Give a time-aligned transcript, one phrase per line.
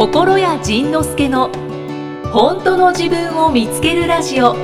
[0.00, 1.50] 心谷仁之助の
[2.32, 4.56] 本当の自分を見つけるラジオ。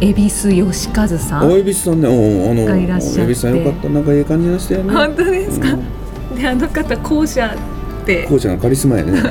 [0.00, 2.08] 恵比寿義和さんお恵比寿さんね。
[2.08, 3.22] おあのがいらっしゃって。
[3.22, 3.88] 恵比寿さんよかった。
[3.90, 4.92] なんかいい感じでしたよね。
[4.92, 6.34] 本当ですか、うん。
[6.34, 7.54] であの方校舎
[8.02, 8.26] って。
[8.26, 9.22] こうちゃんのカリスマやね。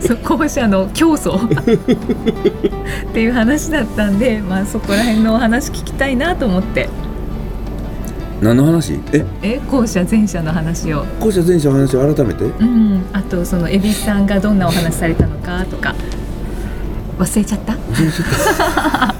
[0.00, 1.38] そう校舎の教祖っ
[3.14, 6.88] ていう話だったんで、まあ、そこら辺のお話聞きたいなと思って
[8.40, 8.98] 何の話？
[9.12, 9.24] え？
[9.42, 11.04] え校舎前者の話を。
[11.20, 12.44] 校舎前者の話を改めて？
[12.44, 13.04] うん。
[13.12, 15.94] あとその恵比寿さんがどんなお話されたのかとか。
[17.18, 17.76] 忘れちゃった？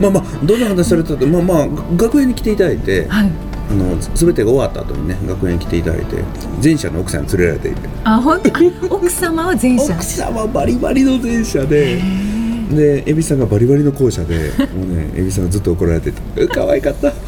[0.00, 3.30] まあまあどんな話されたってまあまあ学園に来ていただいてはい。
[3.70, 6.16] あの全てが終わった後にね学園に来ていただいて
[6.62, 7.88] 前者の奥さんに連れられていて。
[8.02, 8.60] あ本当あ
[8.90, 9.94] 奥様は前者。
[9.94, 17.12] 奥様はバリバリの前者へでーで恵比寿さんがバリバリの後者で もうね恵比寿さんがずっと怒られててう可愛かった。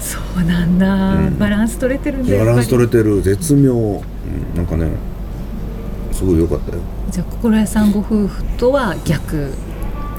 [0.00, 1.38] そうなんだ、うん。
[1.38, 3.22] バランス取れてるんだバランス取れれてる。
[3.22, 4.02] 絶妙、うん、
[4.56, 4.88] なんかね
[6.12, 6.82] すごい良かったよ。
[7.10, 9.50] じゃあ心屋さんご夫婦とは逆。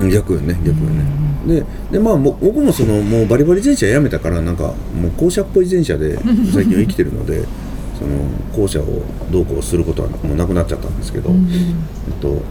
[0.10, 1.06] 逆よね逆よね、
[1.48, 6.18] ででまあも僕もそのもうバリバリ前者やめたからなんかもう校舎っぽい前者で
[6.52, 7.46] 最近は生きてるので
[7.98, 8.18] その
[8.54, 11.48] 校舎をどうこうすることはもうなくなっちゃったんですけど、うん
[12.08, 12.42] えっと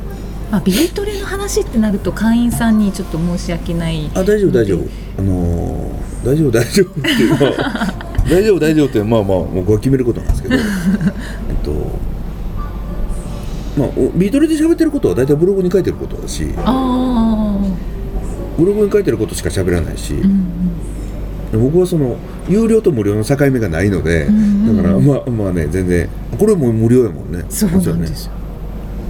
[0.50, 4.10] まあ、ビートレの話ってなると会員さんにちょっと申し訳ない。
[4.14, 4.84] あ大丈夫大丈夫。
[5.18, 7.94] あのー大丈夫大丈夫っていうのは
[8.28, 10.62] 大丈夫大丈夫ってまあまあ僕は決めることなんですけど えっ
[11.62, 11.72] と
[13.76, 17.58] まあおビートレで喋ってることは大体ブログに書いてることだしあ
[18.56, 20.46] ブログに書いてることしか喋らないし、あ、うん
[21.58, 22.16] 僕はその
[22.48, 27.44] 有料と無料の境目がないので、うんだからまあまあね全然これも無料やもんね。
[27.48, 28.32] そうなんですよ、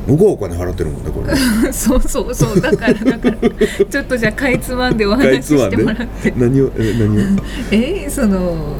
[0.07, 1.33] 僕はお金払ってるもんねこれ。
[1.33, 1.41] ね
[1.73, 2.61] そうそうそう。
[2.61, 3.37] だからだから
[3.89, 6.33] ちょっとじゃあかいつまんでお話ししてもらって。
[6.37, 7.21] 何をえ何を？
[7.71, 8.77] えその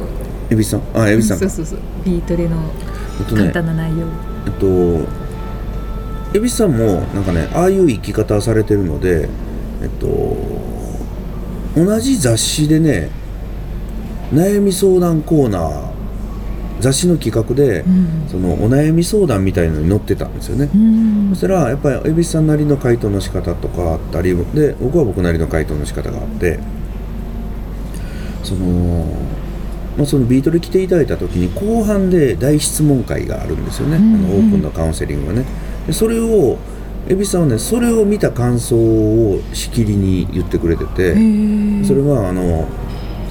[0.51, 0.83] 恵比寿さん。
[0.95, 1.49] あ恵比寿さんか。
[1.49, 1.79] そうそうそう。
[2.05, 2.61] ビートレの簡
[3.21, 4.07] えっとね単な内容、
[4.47, 4.67] えっと
[6.37, 9.29] 恵比寿さんもなんかねああいう生き方されてるので
[9.83, 10.37] えっと
[11.77, 13.11] 同じ雑誌でね
[14.33, 15.95] 悩み相談コーナー
[16.81, 18.29] 雑誌の企画で、うん。
[18.29, 21.29] そのお悩み相談みたいのに載ってたんですよね、うん。
[21.31, 26.59] そしたらやっぱり蛭子さんなりの回答の仕方とかあったりで僕は僕なりの回答の仕方があって
[28.43, 29.07] その,、
[29.97, 34.25] まあ、そのビートで来ていただいた時に後半で大質問会があるんですよね、うんうん。
[34.27, 35.47] あのオープンのカウンセリングがね。
[35.87, 36.59] でそれを
[37.07, 41.15] 蛭子さんはねそれを見た感想をしきりに言ってくれてて、
[41.85, 42.67] それはあの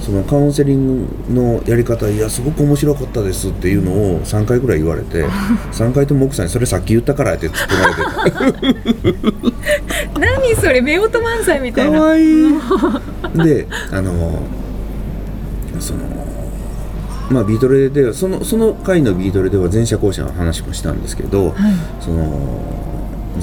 [0.04, 5.24] そのカウンセリングのやり方いやすごく面白かったですっていうのを3回ぐらい言われて
[5.72, 8.84] 3回とも奥さんにそれさっき言ったからって突っ込まれて
[10.20, 11.98] 何それ夫婦漫才みたいな。
[11.98, 12.52] かわいい。
[13.42, 14.42] であの
[15.80, 16.00] その
[17.30, 21.54] まあビートレではそのその回のビートレでは前者後者の話もしたんですけど、はい。
[22.00, 22.74] その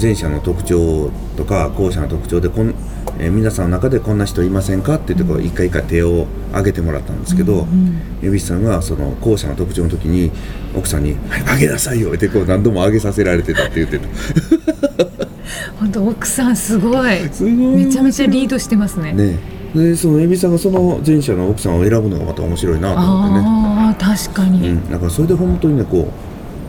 [0.00, 2.74] 前者の特徴とか後者の特徴でこん、
[3.22, 4.96] えー皆さんの中でこんな人いませんか？
[4.96, 10.32] って言ってこう一回一回手を挙げてもらったんですけど、うん蛭子さんがその後者の特徴の時に
[10.76, 14.06] 奥さんに「はい上げなさいよ」ってこう何度も上げさせられてたって言ってた。
[15.78, 17.18] 本当奥さんすごい。
[17.30, 17.52] すごい。
[17.84, 19.12] めちゃめちゃリードしてますね。
[19.12, 19.38] ね。
[19.72, 23.40] でその蛭子さんがその前者の奥さんを選ぶのがまた面白いなと思ってね。
[23.46, 26.10] ああ確かに、うん、だからそれで本当にねこ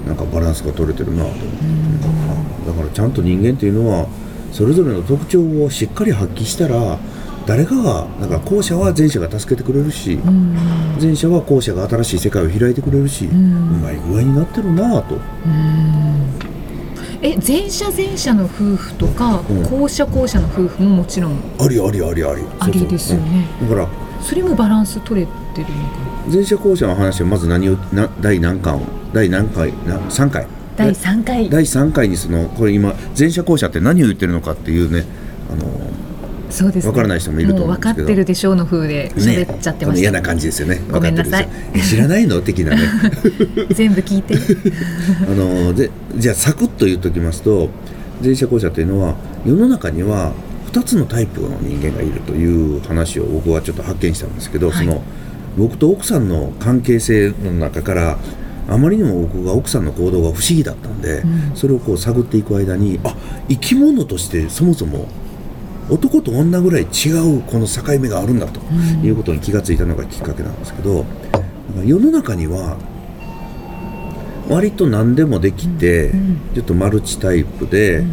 [0.05, 1.47] うなんかバランスが取れてるなと思って、
[2.67, 4.05] だからちゃんと人間っていうのは
[4.53, 6.99] それぞれの特徴をしっかり発揮したら
[7.47, 10.55] 誰かがだから後者は前者が助けてくれるし、うん。
[11.01, 13.81] 前者は後者が新しい世界を開いてくれるし、うん。
[13.81, 15.17] まい具合になってるなと。
[17.21, 19.63] え前者前者の夫婦とか、うん。
[19.63, 21.33] 後者後者の夫婦ももちろん。
[21.59, 22.43] ありありありあり。
[22.59, 23.45] ありですよね。
[23.61, 23.87] だから
[24.21, 25.97] それもバランス取れてるのか。
[26.27, 28.81] な前者後者の話はまず何をな第何巻を
[29.11, 31.49] 第何回な3回第3回。
[31.49, 35.05] 第3回にそのこれ今前者後者って何を言ってるのかっていうね
[35.51, 35.67] あの
[36.49, 40.81] そうです、ね、わからない人もいると分かってるでしょうの風で喋っちゃってました、この嫌な感じですよね。
[40.91, 41.49] ごめんなさい。
[41.81, 42.41] 知らないの？
[42.41, 42.81] 的なね。
[43.73, 44.35] 全部聞いて。
[45.27, 47.69] あのでじゃあサクッと言っときますと
[48.23, 49.15] 前者後者というのは
[49.45, 50.33] 世の中には
[50.71, 54.85] 2つのタイプの人間がいるという話を僕はちょっと発見したんですけど、はい。
[54.85, 55.03] その
[55.57, 58.17] 僕と奥さんの関係性の中から
[58.67, 61.55] あまりにも僕が奥さんの行動が不思議だったんで、うん。
[61.55, 63.15] それをこう探っていく間にあ
[63.49, 65.07] 生き物としてそもそも
[65.89, 68.73] 男と女ぐらい違うこの境目があるんだとう
[69.03, 69.05] ん。
[69.05, 71.05] いうことに気がついたのがきっかけなんですけど
[71.83, 72.77] 世の中には
[74.49, 76.39] 割と何でもできて、うん。
[76.53, 78.03] ちょっとマルチタイプで、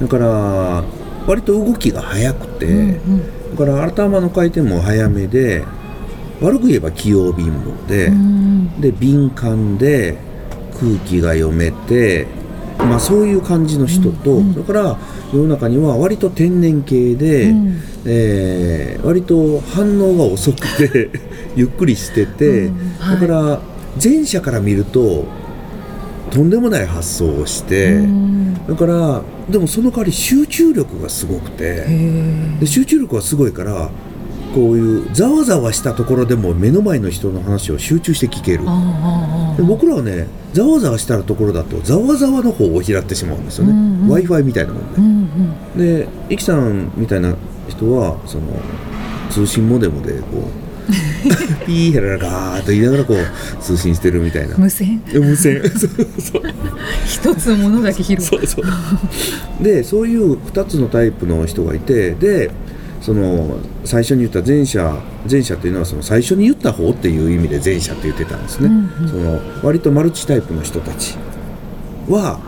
[0.00, 0.84] だから
[1.26, 3.56] 割と動きが速くて、うんうん。
[3.56, 5.64] だから頭の回転も早めで
[6.40, 8.80] 悪く言えば器用貧乏で、うん。
[8.80, 10.16] で敏感で
[10.80, 12.26] 空気が読めて、
[12.78, 14.48] まあ、そういう感じの人と、うん。
[14.48, 14.98] うんそれから
[15.32, 17.82] 世の中には割と天然系で、うん。
[18.06, 21.10] えー割と反応が遅くて
[21.56, 22.76] ゆっくりしてて、うん。
[22.98, 23.20] はい。
[23.20, 23.60] だから
[24.02, 25.24] 前者から見ると
[26.30, 28.54] とんでもない発想をして、うん。
[28.68, 31.84] だからでもその代わり集中力がすごくて。
[31.86, 33.90] へで集中力がすごいから
[34.54, 38.64] こういうざわざわしたところでも目の前の人の話を集中して聞ける。
[39.56, 44.08] で僕らはねざわざわしたところだとざわざわの方を拾ってしまうんですよね、うんうん。
[44.08, 46.28] w i f i みたいなもんうんで、うん。
[46.28, 47.34] でイキさんみたいな
[47.68, 48.46] 人はその
[49.30, 50.70] 通信モデムでこう
[51.66, 54.56] ピーヘララガーと言いながらこう通信してるみたいな。
[54.56, 55.00] 無線。
[55.12, 55.62] 無線。
[55.70, 56.42] そうそう。
[57.06, 58.64] 一つのものだけ拾うそうそう。
[59.62, 62.50] でそういう2つのタイプの人がいてで
[63.00, 64.94] その最初に言った前者
[65.30, 69.08] 前者っていうのはその最初に言った方っていう意味で前者って言ってたんですね、うんうん。
[69.08, 71.16] その割とマルチタイプの人たち
[72.08, 72.38] は、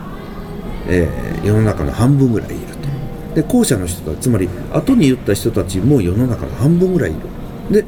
[0.87, 3.35] えー世の中の半分ぐらいいると。
[3.35, 7.13] で後者の人たちつまり後に言った人たちも世の中の半分ぐらいい
[7.69, 7.83] る。
[7.83, 7.85] で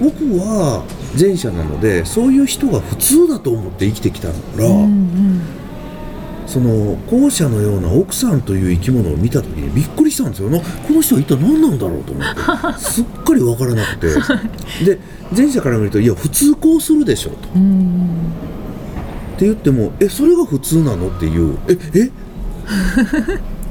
[0.00, 0.84] 僕は
[1.18, 5.40] 前者なのでそういう人が普通だと思って生きてきたから、うんうん
[6.46, 10.48] その後者のような奥さんという生き物を見た時にびっくりしたんですよ。
[10.50, 12.34] なこの人は一体何なんだろうと思っ
[12.74, 12.78] て。
[12.80, 14.06] すっかり分からなくて。
[14.84, 14.98] で
[15.36, 17.36] 前者から見るといや普通こうするでしょと。
[17.36, 18.08] っうん。
[19.38, 21.56] て言ってもえそれが普通なのっていう。
[21.68, 22.10] ええ？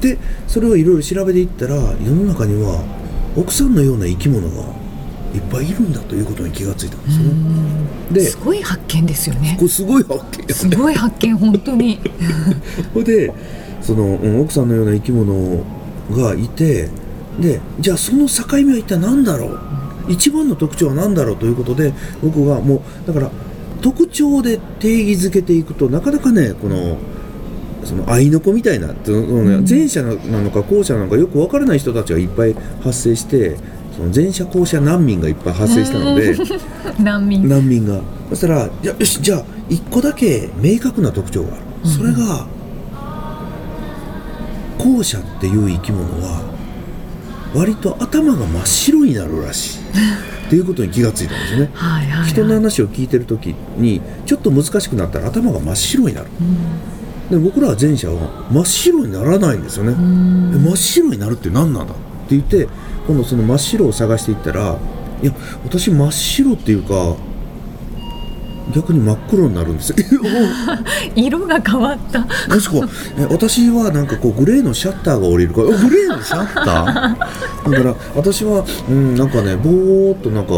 [0.00, 2.82] でそれをいろいろ調べていったら世の中には
[3.36, 4.56] 奥さんのような生き物が
[5.34, 7.32] いっぱいいるんだということに気がついたんですよね。
[8.10, 9.58] ですごい発見ですよね。
[9.68, 10.54] すごい発見ね。
[10.54, 11.98] すごい発見本当に。
[12.94, 13.32] ほいで
[13.82, 15.64] その、うん奥さんのような生き物
[16.10, 16.88] がいて
[17.40, 19.58] でじゃあその境目は一体何だろう？
[20.08, 21.92] 一番の特徴は何だろうということで
[22.22, 23.30] 僕はもうだから
[23.80, 26.96] 特徴で定義づけていくとなかなかねこの
[27.84, 29.64] その愛の子みたいなうん。
[29.68, 33.56] 前者なのか後者なのかよく分からない人たちがいっぱい発生して
[33.96, 36.36] その前者後者難民がいっぱい発生したので。
[37.02, 37.48] 難民。
[37.48, 38.00] 難民が。
[38.28, 41.90] そしたらよしじゃあ一個だけ明確な特徴がある、うん。
[41.90, 42.46] それが
[44.78, 46.42] 後者っていう生き物は
[47.54, 49.78] 割と頭が真っ白になるらしい。
[50.46, 51.70] っていうことに気がついたんですよね。
[51.72, 56.26] はいはい、はい、人の話を聞いてる時にちょっと難しくなったら頭が真っ白になる。
[56.40, 56.44] う
[57.34, 57.40] ん。
[57.42, 61.92] で僕らは前者は真っ白にならないんですよね、真っ白になるって何なんだ？
[61.92, 61.96] っ
[62.28, 62.68] て言って
[63.06, 64.76] 今度その真っ白を探していったら
[65.22, 65.32] いや
[65.64, 67.16] 私真っ白っていうか
[68.74, 69.90] 逆に真っ黒になるんです。
[69.90, 69.96] よ
[71.14, 72.26] 色が変わった。
[72.52, 77.70] もしくはえ私はなんかこうグレーのシャッターが降りるからえグレーのシャッター？
[77.70, 80.54] だから私はうんなんかねぼーっとなんか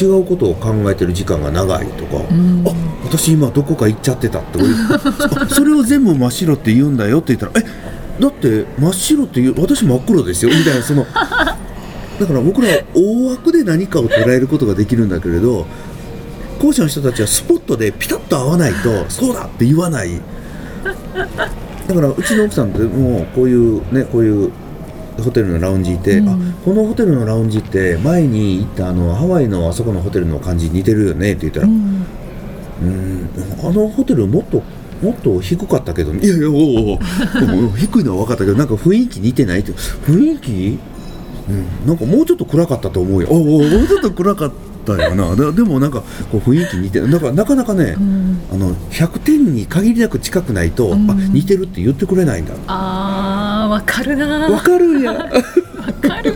[0.00, 2.64] 違うことを考えてる時間が長いとか、うん。
[2.66, 2.70] あ
[3.04, 4.58] 私今どこか行っちゃってたって
[5.52, 7.89] それを全部真っ白って言うんだよって言ったらえ
[8.20, 10.50] だって真っ白って言う私真っ黒ですよ。
[10.50, 11.06] みたいなその
[12.20, 15.66] だから僕らは大枠で何かを捉えることができるんだけれど
[16.58, 20.20] 後者の人たちはスポットでピタッと合わないとそうだって言わない。
[21.88, 24.50] だからうちの奥さんってもうこういうねこういう
[25.22, 26.28] ホテルのラウンジいて、うん。
[26.28, 32.06] あこのホテルのラウンジって前に行ったあのハワイのあそこのホテルの感じ似てるよねって言ったら、うん。
[32.82, 33.28] うん
[33.62, 34.62] あのホテルもっと
[35.02, 36.98] もっと低かったけど、いやいやおう
[37.66, 40.78] お低いのは分かったけどなんか雰囲気似てないって雰囲気、
[41.48, 43.28] うん、なんかもうちょっと暗かったと思うよ。
[43.30, 44.52] おうおうもうちょっと暗かっ
[44.86, 45.34] たよな。
[45.36, 47.10] ででもなんかこう雰囲気似てる。
[47.10, 48.40] だからなかなかね、うん。
[48.52, 51.10] あの100点に限りなく近くないと、うん。
[51.10, 52.54] あ似てるって言ってくれないんだ。
[52.66, 55.12] あーわかるなわかるや。
[55.12, 55.30] ん わ
[56.00, 56.34] かる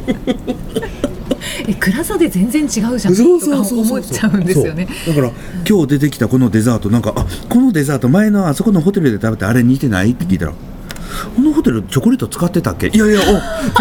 [1.66, 4.86] え暗さで全然違うじゃんそうそう思っちゃうんですよね。
[5.06, 5.30] だから
[5.68, 10.12] 今日出てきたこのデザートなんかあこのデザート前のあそこのホテルで食べたあれ似てない？
[10.12, 12.88] って聞いたらこのホテルチョコレート使ってたっけ？
[12.88, 13.30] いやいやおチ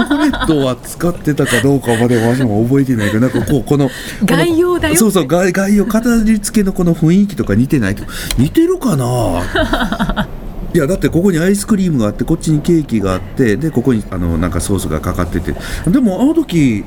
[0.02, 8.04] ョコレートは使ってたかどうかまでは私も覚えてないけどなんかこうこのこの概要だよそうそう概概要飾り付けのこの雰囲気とか似てないと。
[8.38, 10.28] 似てるかな？
[10.74, 15.54] いやだってここにアイスクリームがあってこっちにケーキがあってでここにあのなんかソースがかかってて。
[15.88, 16.84] でもあの時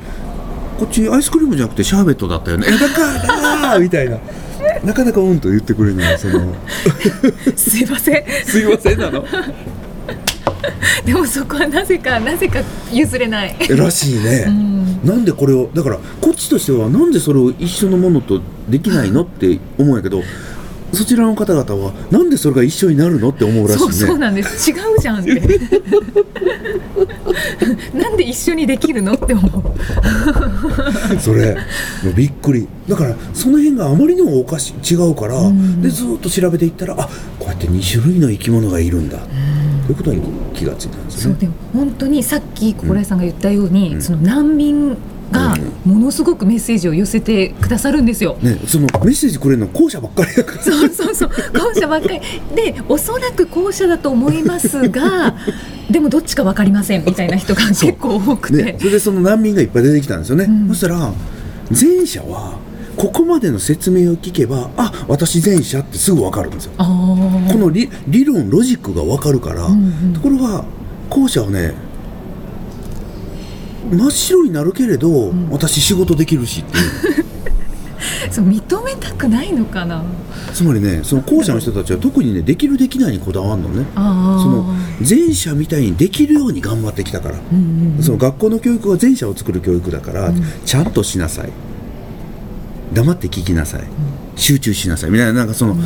[0.78, 2.66] こっちアイスクリームじゃなくてシャーベットだったよね。
[2.68, 3.00] えだか
[3.73, 4.18] らみたいな。
[4.85, 6.54] なかなかうんと言ってくれないその。
[7.56, 8.25] すいません。
[8.45, 9.25] すいませんなの？
[11.04, 12.61] でもそこはなぜかなぜか
[12.92, 13.56] 譲れない。
[13.68, 15.06] らしいね、うん。
[15.06, 20.23] なんでこれをだからこっちとしてはなんでそれを一緒のものとできないのって思うんやけど
[20.93, 23.93] そちらの方々はなんでそれが一緒になるのって思うらしいね。
[23.93, 24.71] そうそうなんです。
[24.71, 25.35] 違うじゃんって。
[27.95, 31.21] なんで一緒にできるのって思う。
[31.21, 31.57] それ
[32.14, 32.66] びっくり。
[32.88, 35.83] だからその辺があまりにもおかし違うから、ん。
[35.83, 39.19] でずっと調べていったらあこうやって2種類の生き物がいるんだ、
[39.87, 40.21] ということに
[40.55, 41.37] 気がついたんですよね。
[41.38, 44.02] そうでも本当にさっき心屋さんが言ったように、うん。
[44.02, 44.97] その難民
[45.30, 48.37] がものすごくメッセージを寄せてくださるんですよ。
[48.40, 50.62] ね、そのメッセージくれるのは後者ばっかりだから。
[50.62, 51.28] そうそうそう。
[51.52, 52.21] 後者ばっかり。
[52.54, 55.35] でおそらく後者だと思いますが
[55.90, 60.68] でもどっちか分かりませんみたいな人が結構多くて、ね、それでその難民がいっぱい出てきたんですよね、うん。
[60.68, 61.12] そしたら
[61.71, 62.59] 前者は
[62.97, 66.73] ここまでの説明を聞けばあ私前者ってすぐ分かるんですよ。
[66.78, 70.14] この理理論ロジックが分かるから、うんうん。
[70.14, 70.64] ところが
[71.11, 71.75] 後者はね
[73.90, 75.49] 真っ白になるけれど、ん。
[75.50, 76.81] 私仕事できるしってい
[77.21, 77.25] う。
[78.31, 80.02] そう認めたくないのかな。
[80.52, 83.87] つまりねその後者の人たちは特にねできるできないにこだわるのね。
[83.95, 84.75] その
[85.09, 88.02] 前者みたいにできるように頑張ってきたから、うんうんうん。
[88.02, 90.43] その学校の教育は前者を作る教育だから、うん。
[90.64, 91.50] ちゃんとしなさい。
[92.93, 93.83] 黙って聞きなさい、
[94.37, 95.11] 集中しなさい。
[95.11, 95.76] みたいななんかその、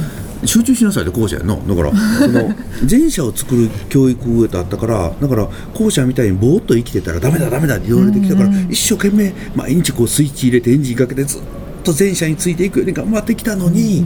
[0.44, 1.62] 集中しなさいって後者やの。
[1.66, 2.54] だからその
[2.90, 11.40] 前者を作る教育だったからだから後者みたいにぼーっと生きてたらダメだダメだって言われてきたから、一生懸命毎日こうスイッチ入れてエンジンかけてずっ
[11.84, 14.04] と前者についていくように頑張ってきたのに、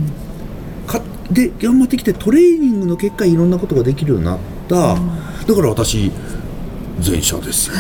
[0.86, 6.10] かで頑張ってきてトレーニングの結果いろんなことができるようになった、だから私
[7.06, 7.74] 前者ですよ。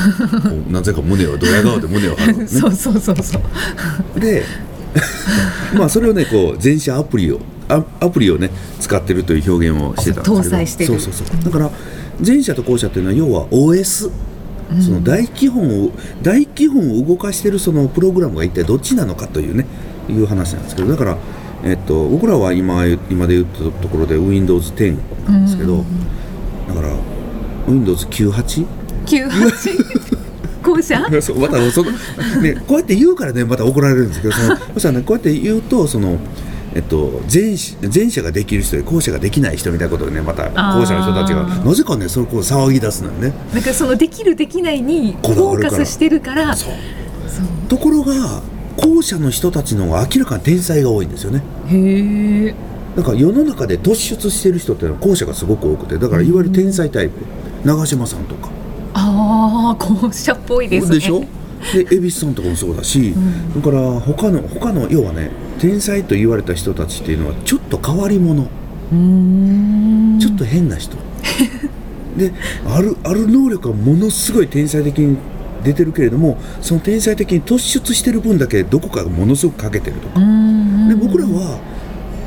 [0.70, 2.46] なぜか胸をドヤ顔で胸を張るのね。
[2.48, 3.38] そうそうそうそ
[4.16, 4.20] う。
[4.20, 4.44] で
[5.76, 10.36] まあそれをねこう前者アプリをアアプリをね使ってるという表現をしてたんですけど。
[10.36, 10.90] 搭載してる。
[10.90, 11.44] そうそうそう。
[11.44, 11.70] だから
[12.24, 14.10] 前者と後者っていうのは要は OS
[14.80, 15.90] その大基本を
[16.22, 19.66] 大基本を動かしてるそのプログラムが一体どっちなのかというね
[20.08, 20.88] いう話なんですけど。
[20.88, 21.16] だから、
[21.64, 24.96] えっと、僕らは今今で言ったところで Windows10
[25.26, 25.84] なんですけど、
[26.68, 26.96] だから
[27.68, 28.66] Windows98
[29.06, 30.13] 98
[30.64, 31.92] 後者そうまたその、
[32.40, 36.18] ね、こうやって言うからねまた怒られるんですけどそのそしたらねこうやって言うとその、
[36.74, 43.32] えっと、前者前者ができる人で後者ができない人みたいなことでねまた後者の人たちがなぜかねそれこう騒ぎ出すのよね。
[43.52, 46.54] なんかそのできるできないにフォーカスしてるから
[47.68, 48.42] ところが
[48.76, 51.42] 後者の人たちの方が明らかに天才が多いんですよね。
[51.68, 52.54] へえ
[52.96, 57.14] なんか世の中で突出してる人っていうのは後者がすごく多くてだからいわゆる天才タイプ。
[57.64, 58.50] 長嶋さんとか
[59.14, 61.00] ああ後者っぽいですね。
[61.00, 61.24] しょ？
[61.72, 63.54] で蛭子さんとかもそうだし、ん。
[63.54, 70.96] だから他の他の要はね天才と言われた人たちっていうのはちょっと変わり者、ちょっと変な人。
[72.18, 72.32] で
[72.66, 75.16] あるある能力がものすごい天才的に
[75.64, 80.20] 出てるけれどもその天才的に突出してる分だけどこかがものすごく欠けてるとか。
[80.88, 81.58] で僕らは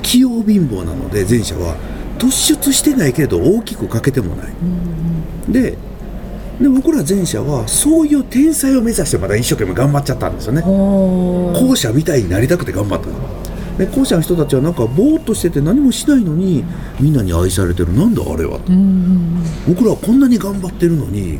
[0.01, 1.77] 器用貧乏なので前者は
[2.17, 4.48] 突出してないけれど大きく欠けてもない。
[5.48, 5.77] で
[6.62, 10.62] で僕ら前者はそういう天才を目指してまた一生懸命頑張っちゃったんですよね。
[10.62, 13.14] 後者みたいになりたくて頑張ったの。
[13.78, 16.64] で後者の人たちはなんかぼーっとしてて何もしないのに
[17.00, 17.94] みんなに愛されてる。
[17.94, 18.72] なんだあれはと。
[19.68, 21.38] 僕らはこんなに頑張ってるのに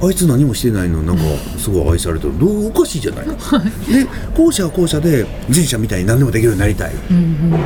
[0.00, 1.22] あいつ何もしてないのになんか
[1.58, 2.38] すごい愛されてる。
[2.38, 4.06] どうおかしいじゃないかで
[4.40, 6.92] 後者は後者で前者みたいに何でもできるようになりたい。
[7.10, 7.50] うんうん。
[7.50, 7.58] 何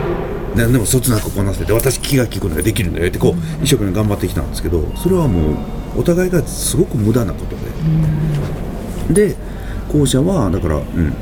[0.55, 5.53] でもそつなくこなせて私気が利くのができるんだよってこう一生懸命頑張ってきたんですけどそれはも
[5.97, 7.57] うお互いがすごく無駄なこと
[9.15, 9.37] で、で
[9.89, 11.15] 後者はだからうん。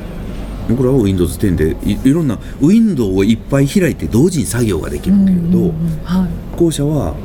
[0.68, 5.72] 僕らは Windows10 でいいろんなウィンドウをいっぱい開いて同時に作業ができるけれど、うんうんうん
[6.04, 6.30] はい。
[6.56, 7.16] 後者は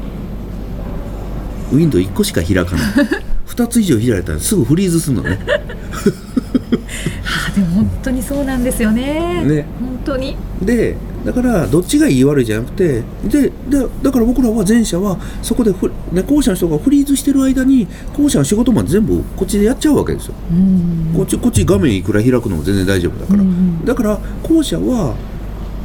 [1.72, 2.82] ウィンドウ1個しか開かない。
[3.48, 5.40] 2つ以上開いたらすぐフリーズするのね。
[5.48, 5.60] あ
[7.52, 9.44] でも本当にそうなんですよね。
[9.46, 9.66] ね。
[9.80, 10.36] 本当に。
[10.62, 20.36] でだからどっちがいい悪いじゃなくてででだから僕らは前者はそこでフ、ね、後者の人がフリーズしてる間に後者の仕事まで全部こっちでやっちゃうわけですよ。
[20.52, 21.14] うん。
[21.16, 23.44] こっちこっち画面いくら開くのも全然大丈夫だから、
[23.86, 25.16] だから後者は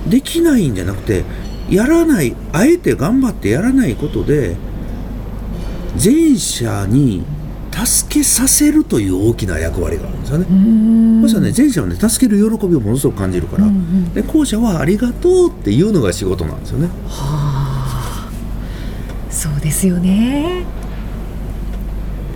[0.08, 1.24] できないんじゃなくて
[1.70, 4.56] やらないあえて頑張ってやらないことで
[6.02, 7.24] 前者に
[7.72, 11.22] 助けさせるという大きな役割があるんですよね、うん。
[11.22, 11.54] そしたらね。
[11.56, 16.88] 前者はね助ける喜びをものすごく感じるから、うんうんで後者はありがとうっていうのが仕事なんですよね。
[17.06, 18.30] はあ。
[19.30, 20.64] そうですよね。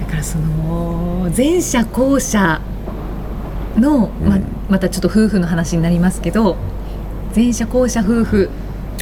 [0.01, 2.61] だからその前者後者
[3.77, 4.45] の、まうん。
[4.71, 6.57] またちょっと夫婦の話になりますけど
[7.37, 8.49] 前者後者夫婦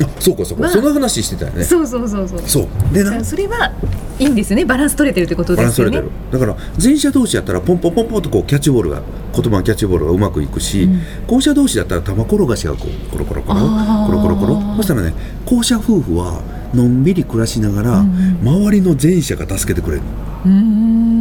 [0.01, 0.63] あそうかそうか。
[0.63, 0.71] まあ。
[0.71, 1.65] その話してたよね。
[1.65, 2.41] そうそうそうそう。
[2.47, 2.95] そう。
[2.95, 3.23] でな。
[3.25, 3.73] それは
[4.19, 4.65] いいんですよね。
[4.65, 6.41] バランス取れてるってことバランスですよね取れてる。
[6.41, 9.03] だから前者同士やったらポンポンポンポンとこうキャッチボールが
[9.35, 11.01] 言葉のキャッチボールがうまくいくし、うん。
[11.27, 15.13] 後者同士だったら玉転がしがこうコロコロコロコロコロコロそしたらね
[15.45, 16.41] 後者夫婦は
[16.75, 20.03] のんびり暮らしながら、うん周りの前者が助けてくれる、
[20.45, 21.12] うーん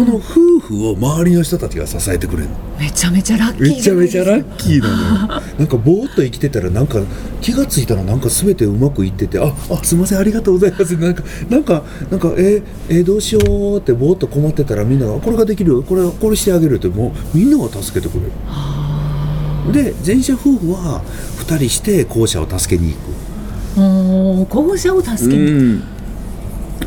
[0.00, 5.42] その夫婦を周りの人たちが支えてくれるめちゃめちゃラッキーめちゃめちゃラッッキーなのよ。
[5.60, 7.02] なんかぼーっと生きてたらなんか
[7.42, 10.96] 気がついたらなんか全てうまくいっててああすいませんありがとうございます。
[10.96, 15.82] なんかなんかなんかえーえーどうしようってぼーっと困ってたらみんながこれができるよ。
[15.82, 19.84] これこれしてあげるってもうみんなが助けてくれる。
[19.84, 21.02] で前者夫婦は
[21.46, 24.46] 2人して後者を助けに行く。
[24.48, 25.82] 後者を助けに、うん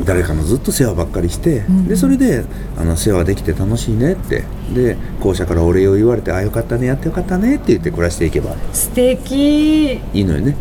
[0.05, 1.87] 誰かのずっと世話ばっかりして、ん。
[1.87, 2.45] でそれで
[2.77, 4.43] あの世話できて楽しいねって。
[4.73, 9.93] で後者からお礼を言われてあよかったねやってよかったねって言って暮らしていけば素敵。
[9.93, 10.55] いいのよね。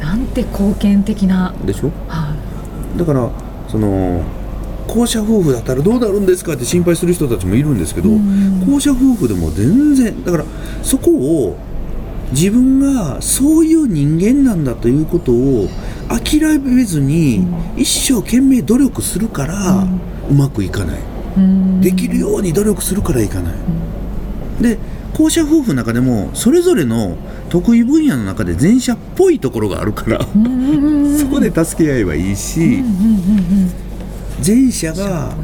[0.00, 1.90] なんて貢献的な、でしょ？
[2.08, 2.34] は
[2.96, 3.30] だから
[3.68, 4.22] その
[4.86, 6.54] 後者夫婦だったらどうなるんですか？
[6.54, 8.66] って心配する人たちもいるんですけど、うん。
[8.66, 10.44] 後者夫婦でも全然だから
[10.82, 11.56] そこを
[12.32, 15.68] 自分がそういう人間なんだということを
[16.08, 19.86] 諦めずに一生懸命努力するから
[20.30, 21.00] うまくいかない、
[21.80, 23.54] できるように努力するからいかない、
[24.62, 24.78] で
[25.12, 27.16] 後者夫婦の中でもそれぞれの
[27.50, 31.18] 得意分野の中で前者っぽいところがあるから、うんうんうんうん。
[31.18, 32.84] そこで助け合えばいいし、うんうんうんう
[33.68, 33.92] ん
[34.44, 35.36] 前者が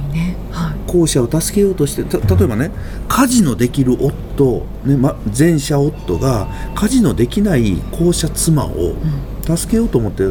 [0.88, 2.72] 後者を助けようとしてた例えばね
[3.06, 8.96] 家事のできる夫、ねま、前者夫が家事のできない後者妻を
[9.56, 10.24] 助けようと思って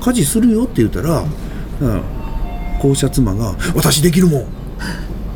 [0.00, 1.24] 家事するよって言ったら、
[1.80, 2.02] うん。
[2.80, 4.46] 後者妻が「私できるもん!」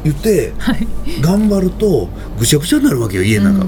[0.04, 0.86] 言ってはい。
[1.20, 2.08] 頑張ると
[2.38, 3.64] ぐしゃぐしゃになるわけよ家の中。
[3.64, 3.66] が。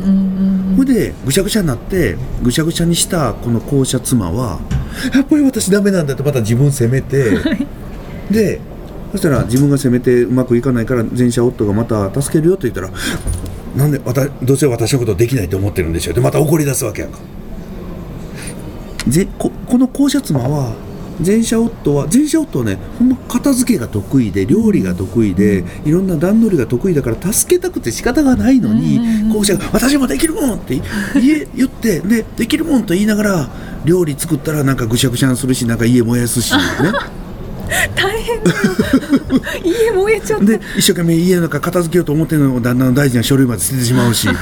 [0.76, 4.60] それでぐしゃぐしゃになってぐしゃぐしゃにしたこの後者妻は
[5.14, 7.38] やっぱり私ダメなんだってまた自分責めて、
[8.30, 8.60] で
[9.12, 12.90] そしたら自分が責めてうまくいかないから前者夫がまた助けるよと言ったら
[13.76, 14.00] なんで
[14.42, 17.18] どうせ私のことできないと思ってるんでしょでまた怒り出すわけやんか
[19.08, 20.74] ぜここの後者妻は
[21.24, 29.28] 前者夫は前者夫はねほんま片付けが得意で料理が得意で、いろんな段取りが得意だから助けたくて仕方がないのに、うんうんうん。
[29.34, 30.80] 後者が「私もできるもん!」って
[31.14, 33.48] 言え言ってでできるもんと言いながら
[33.84, 36.58] 料理作ったらなんかぐしゃぐしゃにするしなんか家燃やすしね。
[37.96, 38.40] 大変
[40.40, 44.28] で一生懸命家の中片付けようと思ってるのを旦那の大事な書類まで捨ててしまうし。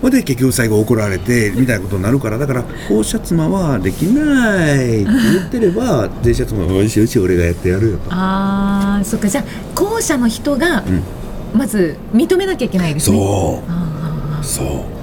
[0.00, 8.02] ほんで結局最後怒られてみたいなことになるからだから後者妻はできないって言ってれば前者妻はよしよし俺がやってやるよと。
[8.08, 9.28] あーそっか。
[9.28, 11.02] じゃあ後者の人がうん。
[11.58, 13.16] まず認めなきゃいけないですね。
[13.18, 14.44] そう。
[14.46, 15.00] そう。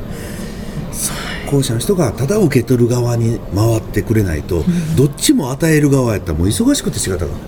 [1.47, 4.63] 後者の人がただ受け取る側に回ってくれないと、
[4.95, 7.41] どっちも与える側やったらもう忙しくて仕方がない。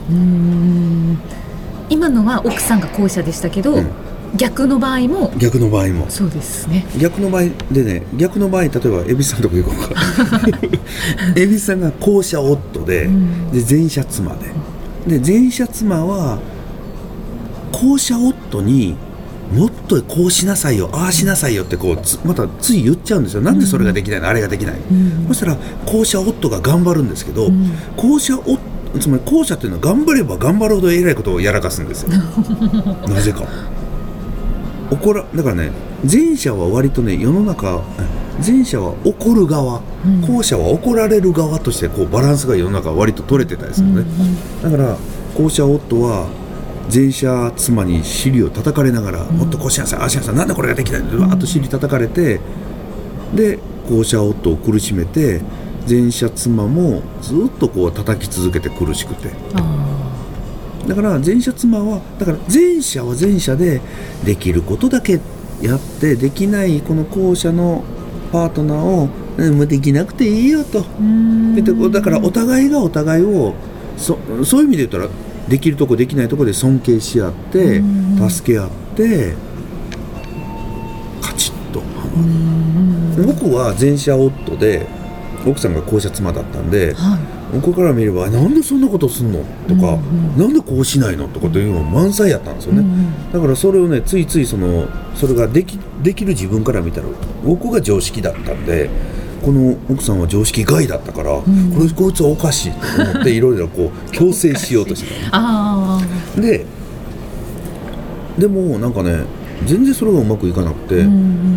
[1.89, 3.91] 今のは奥さんが後者でしたけど、うん。
[4.35, 6.09] 逆の場合も逆の場合も。
[6.09, 6.85] そうですね。
[6.99, 10.01] 逆の場合でね逆の場合例えば蛭子さんのとこ行こうか。
[11.35, 13.51] 蛭子さんが後者夫で,、ん。
[13.51, 14.35] で前者妻
[15.07, 15.17] で。
[15.19, 16.39] で前者妻は
[17.71, 18.95] 後者夫に
[19.53, 23.41] もっとこうしなさいよああしなさいよってこうつまたつい言っちゃうんですよ。
[23.41, 25.27] なんでそれができないの、あれができない、ん。
[25.27, 27.71] そしたら後者夫が頑張るんですけど、ん。
[27.97, 28.58] 後者夫
[28.99, 32.09] つまり後者っていうのは頑張れば頑張るほどえらいことをやらかすんですよ。
[33.07, 33.43] なぜか。
[34.91, 35.71] 怒らだからね
[36.09, 37.81] 前者は割とね世の中
[38.45, 40.21] 前者は怒る側、うん。
[40.21, 44.05] 後者は怒られる側としてこうバランスが世の中は割と取れてたりするのね、
[44.63, 44.97] だから
[45.35, 46.27] 後者夫は
[46.91, 52.39] 前者妻に尻を叩かれながら、もっとこうしなさいああしなさいなんでこれができないのわーっと尻叩かれて
[53.35, 55.41] で後者夫を苦しめて
[55.89, 59.31] 前者妻もずっとこう叩き続けて苦しくて。
[59.55, 59.85] あ
[60.87, 63.81] だから前者妻はだから前者は前者で
[64.25, 65.19] できることだけ
[65.61, 67.83] やってできないこの後者の
[68.31, 70.85] パートナーをできなくていいよと。
[71.91, 73.53] だからお互いがお互いを
[73.97, 75.09] そそういう意味で言ったら
[75.47, 78.29] できるとこできないとこで尊敬し合ってうん。
[78.29, 79.33] 助け合って
[81.21, 81.81] カチッと。
[83.25, 84.87] 僕は前者夫で
[85.45, 87.19] 奥さんが後者妻だったんではい。
[87.51, 89.39] 僕から見ればなんでそんなことすんの？
[89.67, 91.27] とか、うんうんなんでこうしないの？
[91.27, 93.31] とかというのが満載やったんですよね、うんうん。
[93.31, 97.07] だからそれをねついついそのそれができできる自分から見たら
[97.43, 98.89] 僕が常識だったんで
[99.43, 101.43] この奥さんは常識外だったから、ん。
[101.73, 105.99] これこいつはおかしいと思っていろいろこう 強制しようとしてたあ
[106.35, 106.65] ので
[108.37, 109.23] でもなんかね
[109.65, 111.15] 全然それがうまくいかなくて、あ、うんう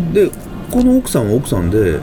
[0.09, 0.29] ん、で
[0.71, 1.99] この奥さんは奥さんで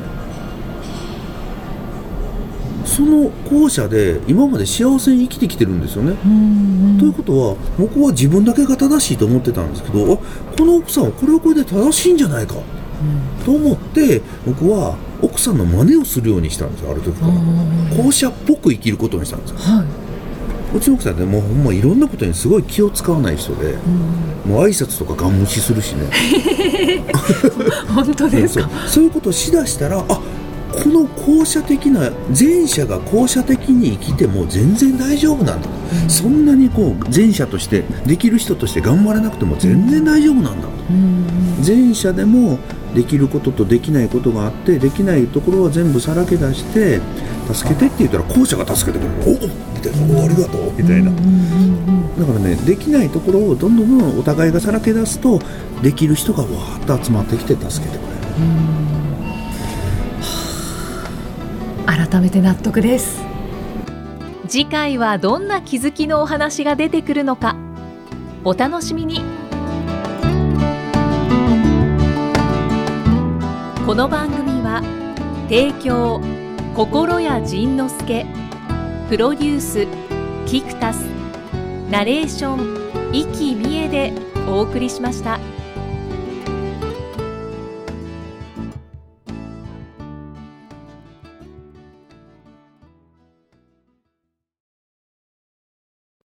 [2.90, 6.16] その後者で今まで幸せに生きてきてるんですよね。
[6.24, 10.16] うんということは僕は自分だけが正しいと思ってたんですけどあ
[10.56, 12.56] この奥さんはこれはこれで正しいんじゃないか。
[13.46, 17.32] と思って僕は奥さんの真似をするようにしたんですよある時から。
[17.32, 19.56] は後者っぽく生きることにしたんですよ。
[20.74, 26.10] い、うちの奥さんねもうほんまいろんなことにすごい気を使わない人でうん、もう挨拶とかガン無視するしね。
[27.94, 30.20] 本当です そうかそういうことをしだしたらあ
[30.72, 35.68] この後者的な前者が後者的に生きても全然大丈夫なんだ、
[36.08, 42.58] そんなにこう前者としてできる人として頑張らなくても全然大丈夫なんだ、うん前者でも
[42.94, 47.00] できることとできないことがあってできないところは全部さらけ出して
[47.52, 50.20] 助けてって言ったら後者が助けてくれるおおみたいな。
[50.20, 50.72] おありがとう。
[50.72, 51.10] みたいな。
[52.18, 55.38] だからねできないところをどんどんどんどんお互いがさらけ出すと
[55.82, 58.99] できる人がわーっと集まってきて助けてくれる。
[61.90, 63.20] 改めて納得です。
[64.46, 67.56] 次回はどんな気づきのお話が出てくるのか。
[68.44, 69.20] お楽しみに。
[73.84, 74.82] この番組は
[75.48, 76.20] 提供
[76.76, 78.24] 心谷仁之助
[79.08, 79.88] プロデュース
[80.46, 81.08] キクタス
[81.90, 84.12] ナレーション生きみえで
[84.48, 85.40] お送りしました。